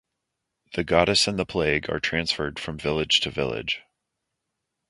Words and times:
The 0.73 0.83
goddess 0.83 1.27
and 1.27 1.37
the 1.37 1.45
plague 1.45 1.87
are 1.87 1.99
transferred 1.99 2.57
from 2.57 2.79
village 2.79 3.19
to 3.19 3.29
village. 3.29 3.83